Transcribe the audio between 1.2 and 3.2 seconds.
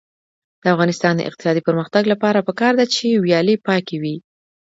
اقتصادي پرمختګ لپاره پکار ده چې